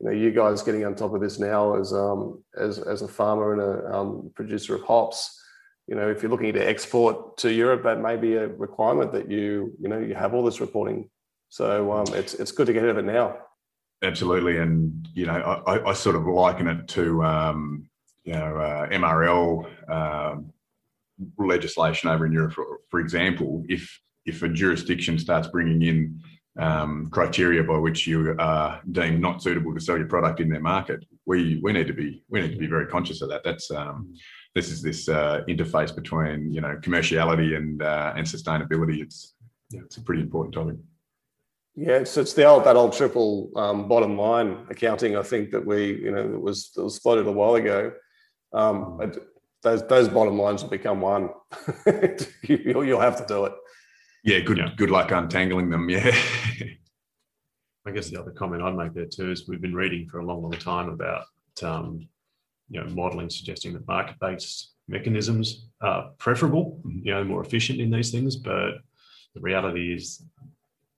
[0.00, 3.08] you know you guys getting on top of this now as um, as as a
[3.08, 5.37] farmer and a um, producer of hops.
[5.88, 9.30] You know, if you're looking to export to Europe, that may be a requirement that
[9.30, 11.08] you you know you have all this reporting
[11.48, 13.38] so um, it's it's good to get ahead of it now.
[14.02, 17.88] Absolutely, and you know, I, I sort of liken it to um,
[18.24, 20.52] you know uh, MRL um,
[21.38, 23.64] legislation over in Europe, for, for, example.
[23.68, 26.20] If if a jurisdiction starts bringing in
[26.58, 30.60] um, criteria by which you are deemed not suitable to sell your product in their
[30.60, 33.42] market, we we need to be we need to be very conscious of that.
[33.42, 34.14] That's um,
[34.54, 39.02] this is this uh, interface between you know commerciality and uh, and sustainability.
[39.02, 39.34] It's
[39.70, 40.76] yeah, it's a pretty important topic.
[41.74, 45.16] Yeah, so it's the old that old triple um, bottom line accounting.
[45.16, 47.92] I think that we, you know, that was that was spotted a while ago.
[48.52, 49.18] Um, mm.
[49.62, 51.30] those those bottom lines will become one.
[52.42, 53.52] you, will have to do it.
[54.24, 54.70] Yeah, good yeah.
[54.76, 55.88] good luck untangling them.
[55.88, 56.16] Yeah.
[57.86, 60.24] I guess the other comment I'd make there too is we've been reading for a
[60.24, 61.24] long, long time about
[61.62, 62.08] um,
[62.70, 68.10] you know modelling suggesting that market-based mechanisms are preferable, you know, more efficient in these
[68.10, 68.36] things.
[68.36, 68.78] But
[69.34, 70.22] the reality is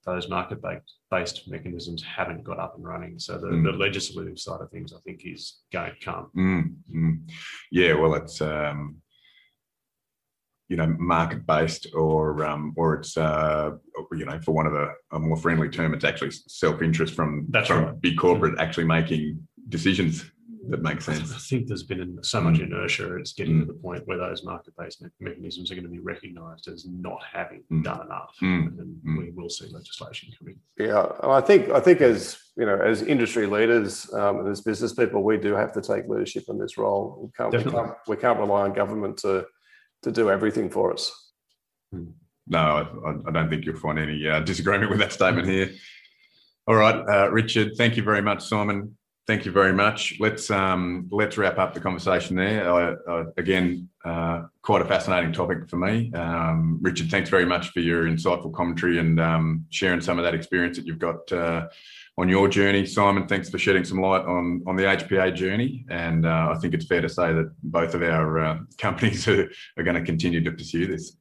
[0.05, 3.18] those market-based mechanisms haven't got up and running.
[3.18, 3.64] So the, mm.
[3.64, 6.31] the, legislative side of things, I think, is going to come.
[6.37, 6.75] Mm.
[6.95, 7.31] Mm.
[7.71, 8.97] Yeah, well, it's um,
[10.68, 13.73] you know market-based, or um, or it's uh,
[14.12, 17.68] you know, for one of a, a more friendly term, it's actually self-interest from That's
[17.68, 18.01] from right.
[18.01, 20.25] big corporate actually making decisions
[20.69, 21.33] that makes sense.
[21.33, 22.65] I think there's been so much mm.
[22.65, 23.17] inertia.
[23.17, 23.61] It's getting mm.
[23.61, 27.63] to the point where those market-based mechanisms are going to be recognised as not having
[27.73, 27.83] mm.
[27.83, 28.79] done enough, mm.
[28.79, 29.19] and mm.
[29.19, 30.57] we will see legislation coming.
[30.79, 34.93] Yeah, I think I think as you know, as industry leaders um, and as business
[34.93, 37.19] people, we do have to take leadership in this role.
[37.23, 39.47] We can't, we can't, we can't rely on government to
[40.03, 41.11] to do everything for us.
[41.93, 42.11] Hmm.
[42.47, 45.71] No, I, I, don't think you'll find any uh, disagreement with that statement here.
[46.67, 48.97] All right, uh, Richard, thank you very much, Simon.
[49.31, 50.16] Thank you very much.
[50.18, 52.68] Let's um, let's wrap up the conversation there.
[52.68, 56.12] I, I, again, uh, quite a fascinating topic for me.
[56.14, 60.35] Um, Richard, thanks very much for your insightful commentary and um, sharing some of that
[60.35, 61.68] experience that you've got uh,
[62.18, 62.85] on your journey.
[62.85, 65.87] Simon, thanks for shedding some light on on the HPA journey.
[65.89, 69.49] And uh, I think it's fair to say that both of our uh, companies are,
[69.76, 71.16] are going to continue to pursue this.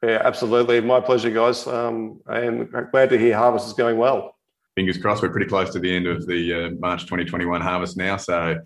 [0.00, 0.80] Yeah, absolutely.
[0.80, 1.66] My pleasure, guys.
[1.66, 4.36] Um, and glad to hear harvest is going well
[4.74, 5.22] fingers crossed.
[5.22, 8.60] We're pretty close to the end of the uh, March 2021 harvest now, so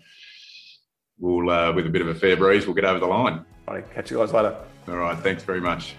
[1.19, 3.45] we'll, uh, with a bit of a fair breeze, we'll get over the line.
[3.67, 4.55] All right, catch you guys later.
[4.87, 5.95] All right, thanks very much.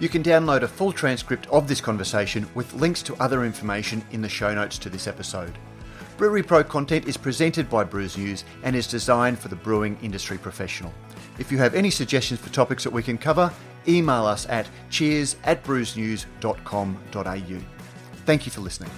[0.00, 4.20] You can download a full transcript of this conversation with links to other information in
[4.20, 5.56] the show notes to this episode.
[6.18, 10.92] BreweryPro content is presented by Brews News and is designed for the brewing industry professional.
[11.38, 13.52] If you have any suggestions for topics that we can cover,
[13.88, 17.60] email us at cheers at brewsnews.com.au.
[18.26, 18.90] Thank you for listening.